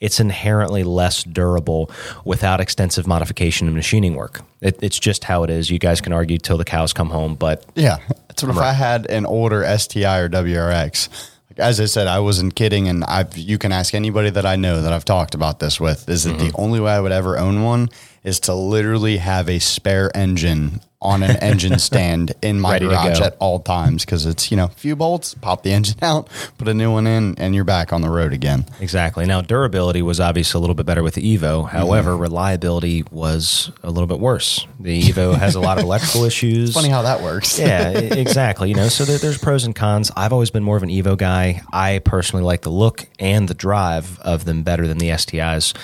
It's 0.01 0.19
inherently 0.19 0.83
less 0.83 1.23
durable 1.23 1.89
without 2.25 2.59
extensive 2.59 3.07
modification 3.07 3.67
and 3.67 3.75
machining 3.75 4.15
work. 4.15 4.41
It, 4.61 4.77
it's 4.81 4.99
just 4.99 5.23
how 5.23 5.43
it 5.43 5.49
is. 5.49 5.69
You 5.69 5.79
guys 5.79 6.01
can 6.01 6.11
argue 6.11 6.37
till 6.37 6.57
the 6.57 6.65
cows 6.65 6.91
come 6.91 7.09
home, 7.09 7.35
but 7.35 7.65
yeah, 7.75 7.97
that's 8.27 8.43
what 8.43 8.51
if 8.51 8.57
I 8.57 8.73
had 8.73 9.05
an 9.09 9.25
older 9.25 9.63
STI 9.77 10.19
or 10.19 10.29
WRX. 10.29 11.29
as 11.57 11.79
I 11.79 11.85
said, 11.85 12.07
I 12.07 12.19
wasn't 12.19 12.55
kidding, 12.55 12.89
and 12.89 13.05
I've 13.05 13.37
you 13.37 13.57
can 13.57 13.71
ask 13.71 13.95
anybody 13.95 14.29
that 14.29 14.45
I 14.45 14.57
know 14.57 14.81
that 14.81 14.91
I've 14.91 15.05
talked 15.05 15.33
about 15.33 15.59
this 15.59 15.79
with. 15.79 16.09
Is 16.09 16.25
that 16.25 16.35
mm-hmm. 16.35 16.47
the 16.47 16.53
only 16.55 16.81
way 16.81 16.91
I 16.91 16.99
would 16.99 17.13
ever 17.13 17.37
own 17.37 17.63
one 17.63 17.89
is 18.23 18.41
to 18.41 18.53
literally 18.53 19.17
have 19.17 19.47
a 19.47 19.59
spare 19.59 20.15
engine 20.15 20.81
on 21.05 21.23
an 21.23 21.37
engine 21.37 21.79
stand 21.89 22.33
in 22.41 22.59
my 22.59 22.73
Ready 22.73 22.87
garage 22.87 23.21
at 23.21 23.37
all 23.39 23.59
times 23.59 24.03
because 24.03 24.25
it's 24.25 24.51
you 24.51 24.57
know 24.57 24.65
a 24.65 24.69
few 24.69 24.95
bolts, 24.95 25.33
pop 25.35 25.63
the 25.63 25.71
engine 25.71 25.97
out, 26.01 26.27
put 26.57 26.67
a 26.67 26.73
new 26.73 26.91
one 26.91 27.07
in, 27.07 27.35
and 27.37 27.55
you're 27.55 27.63
back 27.63 27.93
on 27.93 28.01
the 28.01 28.09
road 28.09 28.33
again. 28.33 28.65
Exactly. 28.79 29.25
Now, 29.25 29.41
durability 29.41 30.01
was 30.01 30.19
obviously 30.19 30.57
a 30.57 30.61
little 30.61 30.75
bit 30.75 30.85
better 30.85 31.03
with 31.03 31.15
the 31.15 31.37
Evo. 31.37 31.67
However, 31.69 32.17
reliability 32.17 33.03
was 33.11 33.71
a 33.83 33.89
little 33.89 34.07
bit 34.07 34.19
worse. 34.19 34.65
The 34.79 35.01
Evo 35.01 35.35
has 35.35 35.55
a 35.55 35.59
lot 35.59 35.77
of 35.77 35.83
electrical 35.85 36.23
issues. 36.25 36.73
Funny 36.73 36.89
how 36.89 37.03
that 37.03 37.21
works. 37.21 37.57
yeah, 37.59 37.89
exactly. 37.91 38.69
You 38.69 38.75
know, 38.75 38.87
so 38.87 39.05
there, 39.05 39.17
there's 39.17 39.37
pros 39.37 39.63
and 39.63 39.75
cons. 39.75 40.11
I've 40.15 40.33
always 40.33 40.49
been 40.49 40.63
more 40.63 40.77
of 40.77 40.83
an 40.83 40.89
Evo 40.89 41.17
guy. 41.17 41.61
I 41.71 41.99
personally 42.03 42.43
like 42.43 42.61
the 42.61 42.71
look 42.71 43.07
and 43.19 43.47
the 43.47 43.53
drive 43.53 44.19
of 44.19 44.45
them 44.45 44.63
better 44.63 44.87
than 44.87 44.97
the 44.97 45.09
STIs. 45.09 45.75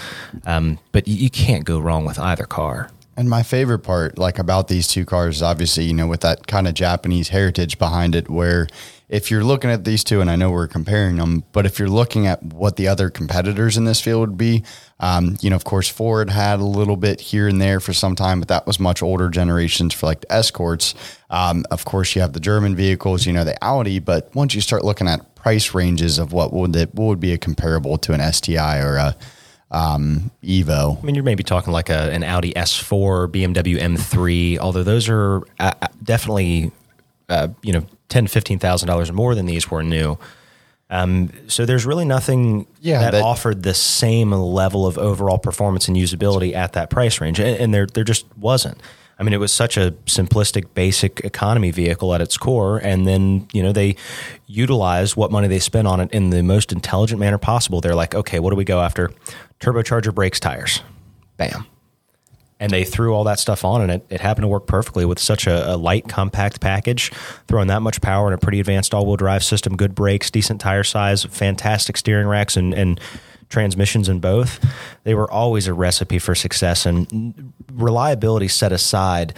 Um, 0.46 0.80
but 0.92 1.08
you, 1.08 1.16
you 1.16 1.30
can't 1.30 1.66
go 1.66 1.80
wrong 1.80 2.06
with 2.06 2.20
either 2.20 2.46
car. 2.46 2.90
And 3.22 3.30
my 3.30 3.44
favorite 3.44 3.84
part, 3.84 4.18
like 4.18 4.40
about 4.40 4.68
these 4.68 4.88
two 4.88 5.06
cars, 5.06 5.36
is 5.36 5.42
obviously, 5.44 5.84
you 5.84 5.94
know, 5.94 6.08
with 6.08 6.22
that 6.22 6.48
kind 6.48 6.68
of 6.68 6.74
Japanese 6.74 7.30
heritage 7.30 7.78
behind 7.78 8.16
it, 8.16 8.32
where 8.32 8.66
if 9.10 9.30
you're 9.30 9.44
looking 9.44 9.70
at 9.70 9.86
these 9.86 10.04
two, 10.04 10.22
and 10.22 10.32
I 10.32 10.36
know 10.36 10.50
we're 10.50 10.68
comparing 10.68 11.18
them, 11.18 11.44
but 11.51 11.68
if 11.68 11.78
you're 11.78 11.88
looking 11.88 12.25
at 12.25 12.42
what 12.42 12.78
the 12.78 12.88
other 12.88 13.12
competitors 13.12 13.78
in 13.78 13.86
this 13.86 14.01
field 14.01 14.22
would 14.22 14.38
be, 14.40 14.63
um, 15.00 15.38
you 15.40 15.51
know, 15.51 15.56
of 15.56 15.66
course, 15.66 15.88
Ford 15.88 16.32
had 16.32 16.60
a 16.60 16.66
little 16.66 16.98
bit 16.98 17.22
here 17.22 17.48
and 17.48 17.62
there 17.62 17.80
for 17.80 17.94
some 17.94 18.16
time, 18.16 18.40
but 18.40 18.48
that 18.48 18.66
was 18.66 18.80
much 18.80 19.04
older 19.04 19.30
generations 19.30 19.94
for 19.94 20.08
like 20.08 20.22
the 20.22 20.32
Escorts. 20.32 20.96
Um, 21.30 21.63
of 21.70 21.86
course, 21.86 22.16
you 22.16 22.24
have 22.24 22.34
the 22.34 22.40
German 22.40 22.75
vehicles, 22.75 23.28
you 23.28 23.34
know, 23.34 23.44
the 23.44 23.63
Audi, 23.63 24.00
but 24.00 24.34
once 24.34 24.56
you 24.56 24.62
start 24.62 24.84
looking 24.84 25.08
at 25.08 25.36
price 25.36 25.75
ranges 25.75 26.18
of 26.18 26.34
what 26.34 26.54
would 26.54 26.75
it, 26.75 26.96
what 26.96 27.06
would 27.06 27.20
be 27.20 27.34
a 27.34 27.38
comparable 27.38 28.00
to 28.00 28.13
an 28.13 28.34
STI 28.34 28.80
or 28.80 28.96
a 28.96 29.16
um, 29.72 30.30
Evo, 30.44 30.98
I 31.01 31.06
mean, 31.06 31.16
you're 31.16 31.24
maybe 31.24 31.44
talking 31.44 31.72
like 31.74 31.90
a, 31.90 32.12
an 32.12 32.24
Audi 32.24 32.51
S4, 32.54 33.28
BMW 33.30 33.80
M3, 33.80 34.58
although 34.60 34.84
those 34.84 35.08
are 35.10 35.38
uh, 35.60 35.74
uh, 35.82 35.88
definitely, 36.04 36.72
uh, 37.30 37.48
you 37.63 37.72
know, 37.74 37.86
ten, 38.10 38.28
fifteen 38.28 38.60
thousand 38.60 38.88
dollars 38.88 39.12
more 39.12 39.34
than 39.34 39.46
these 39.46 39.72
were 39.72 39.82
new. 39.84 40.18
Um, 40.90 41.32
so 41.48 41.66
there's 41.66 41.86
really 41.86 42.04
nothing 42.04 42.68
Yeah, 42.82 43.00
that, 43.00 43.12
that- 43.12 43.24
offered 43.24 43.63
the 43.63 43.74
same 43.74 44.32
level 44.34 44.86
of 44.86 44.98
overall 44.98 45.38
performance 45.38 45.88
and 45.88 45.96
usability 45.96 46.54
at 46.54 46.74
that 46.74 46.90
price 46.90 47.22
range, 47.22 47.40
and, 47.40 47.56
and 47.58 47.74
there 47.74 47.86
there 47.88 48.04
just 48.04 48.25
wasn't. 48.38 48.78
I 49.22 49.24
mean, 49.24 49.34
it 49.34 49.40
was 49.40 49.51
such 49.51 49.78
a 49.78 49.92
simplistic, 50.08 50.74
basic 50.74 51.20
economy 51.20 51.70
vehicle 51.70 52.16
at 52.16 52.22
its 52.22 52.38
core, 52.38 52.80
and 52.80 53.08
then 53.08 53.48
you 53.54 53.62
know 53.62 53.72
they 53.72 53.96
utilized 54.48 55.16
what 55.16 55.32
money 55.32 55.48
they 55.48 55.60
spent 55.60 55.88
on 55.88 56.00
it 56.00 56.12
in 56.12 56.32
the 56.32 56.42
most 56.42 56.72
intelligent 56.72 57.20
manner 57.20 57.38
possible. 57.38 57.82
They're 57.82 57.94
like, 57.94 58.16
okay, 58.16 58.40
what 58.40 58.50
do 58.50 58.56
we 58.56 58.66
go 58.66 58.82
after? 58.82 59.12
Turbocharger, 59.60 60.16
brakes, 60.16 60.40
tires, 60.40 60.82
bam 61.38 61.68
and 62.62 62.72
they 62.72 62.84
threw 62.84 63.13
all 63.13 63.24
that 63.24 63.40
stuff 63.40 63.66
on 63.66 63.82
and 63.82 63.92
it, 63.92 64.06
it 64.10 64.22
happened 64.22 64.44
to 64.44 64.48
work 64.48 64.68
perfectly 64.68 65.04
with 65.04 65.18
such 65.18 65.48
a, 65.48 65.74
a 65.74 65.75
light 65.75 66.08
compact 66.08 66.62
package 66.62 67.12
throwing 67.48 67.68
that 67.68 67.82
much 67.82 68.00
power 68.01 68.28
and 68.28 68.36
a 68.36 68.38
pretty 68.38 68.60
advanced 68.60 68.94
all-wheel 68.94 69.18
drive 69.18 69.44
system 69.44 69.75
good 69.75 69.96
brakes 69.96 70.30
decent 70.30 70.62
tire 70.62 70.84
size 70.84 71.24
fantastic 71.25 71.98
steering 71.98 72.28
racks 72.28 72.56
and, 72.56 72.74
and 72.75 73.01
transmissions 73.50 74.08
in 74.08 74.20
both 74.20 74.63
they 75.04 75.16
were 75.16 75.30
always 75.30 75.68
a 75.68 75.74
recipe 75.74 76.20
for 76.20 76.36
success 76.36 76.86
and 76.86 77.51
reliability 77.81 78.47
set 78.47 78.71
aside 78.71 79.33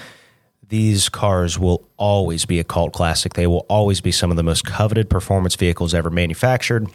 these 0.69 1.09
cars 1.09 1.59
will 1.59 1.88
always 1.97 2.45
be 2.45 2.59
a 2.59 2.63
cult 2.63 2.93
classic 2.93 3.33
they 3.33 3.47
will 3.47 3.65
always 3.69 4.01
be 4.01 4.12
some 4.12 4.31
of 4.31 4.38
the 4.38 4.43
most 4.43 4.65
coveted 4.65 5.09
performance 5.09 5.55
vehicles 5.55 5.93
ever 5.93 6.09
manufactured 6.09 6.88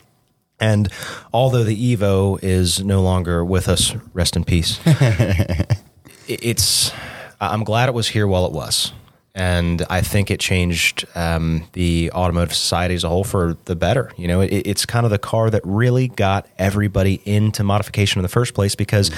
and 0.60 0.88
although 1.32 1.64
the 1.64 1.96
evo 1.96 2.38
is 2.42 2.82
no 2.84 3.02
longer 3.02 3.44
with 3.44 3.68
us 3.68 3.94
rest 4.14 4.36
in 4.36 4.44
peace 4.44 4.80
it's 6.28 6.92
I'm 7.40 7.64
glad 7.64 7.88
it 7.88 7.94
was 7.94 8.08
here 8.08 8.26
while 8.26 8.46
it 8.46 8.52
was. 8.52 8.92
And 9.34 9.84
I 9.88 10.00
think 10.00 10.32
it 10.32 10.40
changed 10.40 11.06
um, 11.14 11.68
the 11.74 12.10
automotive 12.12 12.54
society 12.54 12.94
as 12.96 13.04
a 13.04 13.08
whole 13.08 13.22
for 13.22 13.56
the 13.66 13.76
better. 13.76 14.10
You 14.16 14.26
know, 14.26 14.40
it, 14.40 14.48
it's 14.48 14.84
kind 14.84 15.04
of 15.04 15.10
the 15.10 15.18
car 15.18 15.48
that 15.50 15.62
really 15.64 16.08
got 16.08 16.48
everybody 16.58 17.20
into 17.24 17.62
modification 17.62 18.18
in 18.18 18.24
the 18.24 18.28
first 18.28 18.54
place 18.54 18.74
because 18.74 19.12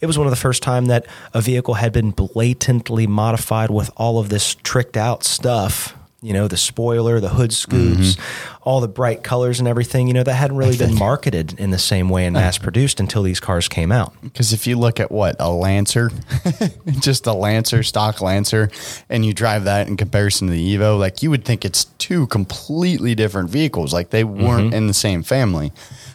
it 0.00 0.06
was 0.06 0.18
one 0.18 0.26
of 0.26 0.30
the 0.32 0.36
first 0.36 0.62
time 0.62 0.86
that 0.86 1.06
a 1.32 1.40
vehicle 1.40 1.74
had 1.74 1.92
been 1.92 2.10
blatantly 2.10 3.06
modified 3.06 3.70
with 3.70 3.90
all 3.96 4.18
of 4.18 4.28
this 4.28 4.54
tricked 4.56 4.96
out 4.96 5.24
stuff. 5.24 5.96
You 6.24 6.32
know, 6.32 6.48
the 6.48 6.56
spoiler, 6.56 7.20
the 7.20 7.28
hood 7.28 7.52
scoops, 7.52 8.16
all 8.62 8.80
the 8.80 8.88
bright 8.88 9.22
colors 9.22 9.58
and 9.58 9.68
everything. 9.68 10.08
You 10.08 10.14
know, 10.14 10.22
that 10.22 10.32
hadn't 10.32 10.56
really 10.56 10.76
been 10.76 10.94
marketed 10.94 11.58
in 11.60 11.70
the 11.70 11.78
same 11.78 12.08
way 12.08 12.24
and 12.24 12.32
mass 12.32 12.56
produced 12.56 12.98
until 12.98 13.22
these 13.22 13.40
cars 13.40 13.68
came 13.68 13.92
out. 13.92 14.14
Because 14.22 14.52
if 14.54 14.66
you 14.66 14.78
look 14.78 14.98
at 15.00 15.12
what 15.12 15.36
a 15.38 15.50
Lancer, 15.50 16.10
just 17.00 17.26
a 17.26 17.34
Lancer, 17.34 17.82
stock 17.82 18.22
Lancer, 18.22 18.70
and 19.10 19.24
you 19.24 19.34
drive 19.34 19.64
that 19.64 19.86
in 19.86 19.98
comparison 19.98 20.48
to 20.48 20.54
the 20.54 20.76
Evo, 20.76 20.98
like 20.98 21.22
you 21.22 21.28
would 21.28 21.44
think 21.44 21.64
it's 21.64 21.84
two 21.98 22.26
completely 22.28 23.14
different 23.14 23.50
vehicles. 23.50 23.92
Like 23.92 24.08
they 24.08 24.24
weren't 24.24 24.72
in 24.72 24.86
the 24.86 24.94
same 24.94 25.22
family. 25.22 25.72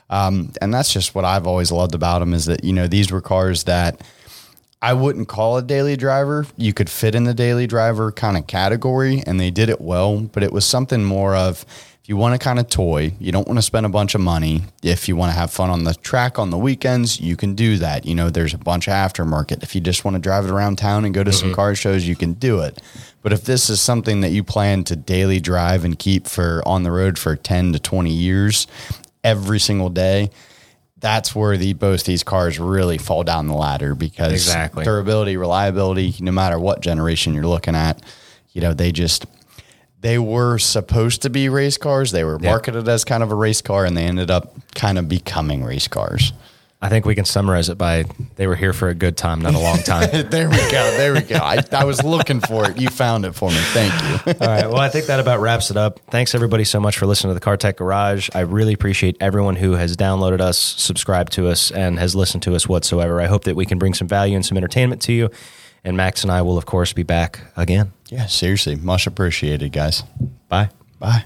Um, 0.09 0.53
and 0.59 0.73
that's 0.73 0.91
just 0.91 1.13
what 1.13 1.23
I've 1.23 1.45
always 1.45 1.71
loved 1.71 1.93
about 1.93 2.19
them 2.19 2.33
is 2.33 2.45
that, 2.45 2.63
you 2.63 2.73
know, 2.73 2.87
these 2.87 3.11
were 3.11 3.21
cars 3.21 3.65
that 3.65 4.01
I 4.81 4.93
wouldn't 4.93 5.27
call 5.27 5.57
a 5.57 5.62
daily 5.62 5.98
driver. 5.98 6.45
You 6.55 6.74
could 6.74 6.89
fit 6.89 7.13
in 7.13 7.25
the 7.25 7.33
daily 7.33 7.67
driver 7.67 8.12
kind 8.12 8.38
of 8.38 8.48
category, 8.48 9.21
and 9.25 9.39
they 9.39 9.51
did 9.51 9.69
it 9.69 9.81
well, 9.81 10.21
but 10.21 10.41
it 10.41 10.53
was 10.53 10.65
something 10.65 11.03
more 11.03 11.36
of 11.36 11.65
if 12.01 12.07
you 12.07 12.15
want 12.15 12.33
to 12.33 12.43
kind 12.43 12.59
of 12.59 12.69
toy, 12.69 13.13
you 13.19 13.33
don't 13.33 13.45
want 13.45 13.57
to 13.57 13.62
spend 13.62 13.86
a 13.86 13.89
bunch 13.89 14.15
of 14.15 14.21
money. 14.21 14.63
If 14.81 15.09
you 15.09 15.17
want 15.17 15.33
to 15.33 15.38
have 15.38 15.51
fun 15.51 15.69
on 15.69 15.83
the 15.83 15.93
track 15.95 16.39
on 16.39 16.50
the 16.50 16.57
weekends, 16.57 17.19
you 17.19 17.36
can 17.36 17.55
do 17.55 17.77
that. 17.77 18.05
You 18.05 18.15
know, 18.15 18.29
there's 18.29 18.53
a 18.53 18.57
bunch 18.57 18.88
of 18.88 18.93
aftermarket. 18.93 19.63
If 19.63 19.75
you 19.75 19.81
just 19.81 20.05
want 20.05 20.15
to 20.15 20.21
drive 20.21 20.45
it 20.45 20.51
around 20.51 20.77
town 20.77 21.03
and 21.03 21.13
go 21.13 21.25
to 21.25 21.33
some 21.33 21.50
mm-hmm. 21.50 21.55
car 21.55 21.75
shows, 21.75 22.07
you 22.07 22.15
can 22.15 22.33
do 22.33 22.62
it. 22.62 22.81
But 23.21 23.33
if 23.33 23.43
this 23.43 23.69
is 23.69 23.81
something 23.81 24.21
that 24.21 24.29
you 24.29 24.45
plan 24.45 24.86
to 24.86 24.95
daily 24.95 25.41
drive 25.41 25.83
and 25.83 26.00
keep 26.00 26.25
for 26.25 26.63
on 26.65 26.83
the 26.83 26.91
road 26.91 27.19
for 27.19 27.36
10 27.36 27.74
to 27.74 27.79
20 27.79 28.09
years 28.09 28.65
every 29.25 29.59
single 29.59 29.89
day, 29.89 30.31
that's 31.00 31.34
where 31.34 31.58
the 31.58 31.74
both 31.74 32.03
these 32.03 32.24
cars 32.24 32.60
really 32.60 32.98
fall 32.98 33.24
down 33.24 33.48
the 33.48 33.53
ladder 33.53 33.96
because 33.96 34.34
Exactly. 34.34 34.84
durability, 34.84 35.38
reliability, 35.38 36.15
no 36.20 36.32
matter 36.32 36.60
what 36.60 36.82
generation 36.82 37.34
you're 37.34 37.48
looking 37.48 37.75
at, 37.75 38.01
you 38.51 38.62
know, 38.62 38.74
they 38.74 38.91
just 38.91 39.25
they 40.01 40.18
were 40.18 40.58
supposed 40.58 41.22
to 41.24 41.29
be 41.29 41.50
race 41.50 41.77
cars. 41.77 42.12
They 42.12 42.24
were 42.24 42.39
marketed 42.39 42.88
as 42.88 43.03
kind 43.03 43.22
of 43.24 43.32
a 43.32 43.36
race 43.36 43.62
car 43.62 43.86
and 43.86 43.98
they 43.98 44.03
ended 44.06 44.32
up 44.32 44.53
kind 44.75 44.98
of 44.98 45.10
becoming 45.10 45.63
race 45.63 45.88
cars. 45.88 46.32
I 46.81 46.88
think 46.88 47.05
we 47.05 47.13
can 47.13 47.25
summarize 47.25 47.67
it 47.67 47.77
by 47.77 48.05
they 48.38 48.48
were 48.48 48.55
here 48.55 48.71
for 48.71 48.88
a 48.88 48.95
good 48.95 49.17
time, 49.17 49.41
not 49.41 49.53
a 49.53 49.59
long 49.59 49.79
time. 49.79 50.09
there 50.29 50.50
we 50.50 50.55
go. 50.55 50.98
There 50.98 51.13
we 51.13 51.21
go. 51.21 51.36
I, 51.36 51.62
I 51.74 51.83
was 51.83 52.01
looking 52.03 52.39
for 52.39 52.71
it. 52.71 52.77
You 52.77 52.88
found 52.88 53.25
it 53.25 53.33
for 53.33 53.50
me. 53.50 53.57
Thank 53.57 53.93
you. 54.01 54.33
All 54.41 54.48
right. 54.48 54.65
Well, 54.65 54.77
I 54.77 54.88
think 54.88 55.07
that 55.07 55.19
about 55.19 55.41
wraps 55.41 55.71
it 55.71 55.77
up. 55.77 56.00
Thanks 56.09 56.33
everybody 56.33 56.63
so 56.63 56.79
much 56.79 56.98
for 56.98 57.05
listening 57.05 57.31
to 57.31 57.33
the 57.33 57.41
Car 57.41 57.57
Tech 57.57 57.75
Garage. 57.75 58.29
I 58.33 58.41
really 58.41 58.74
appreciate 58.74 59.17
everyone 59.19 59.57
who 59.57 59.74
has 59.74 59.98
downloaded 59.98 60.39
us, 60.39 60.57
subscribed 60.57 61.33
to 61.33 61.50
us, 61.50 61.69
and 61.69 62.00
has 62.00 62.15
listened 62.15 62.43
to 62.43 62.55
us 62.55 62.65
whatsoever. 62.69 63.19
I 63.19 63.25
hope 63.27 63.43
that 63.43 63.57
we 63.57 63.65
can 63.65 63.77
bring 63.77 63.93
some 63.93 64.07
value 64.07 64.38
and 64.38 64.45
some 64.45 64.57
entertainment 64.57 65.01
to 65.03 65.13
you. 65.13 65.29
And 65.83 65.98
Max 65.98 66.24
and 66.24 66.31
I 66.31 66.43
will, 66.43 66.57
of 66.57 66.65
course, 66.65 66.93
be 66.93 67.03
back 67.03 67.41
again. 67.57 67.91
Yeah, 68.07 68.27
seriously. 68.27 68.75
Much 68.75 69.05
appreciated, 69.05 69.74
guys. 69.74 70.03
Bye. 70.48 70.69
Bye. 70.98 71.25